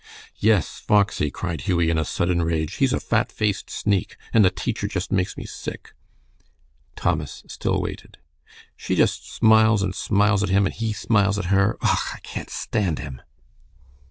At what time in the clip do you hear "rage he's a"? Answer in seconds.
2.41-2.99